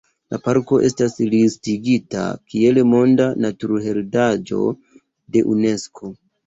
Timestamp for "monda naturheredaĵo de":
2.95-5.51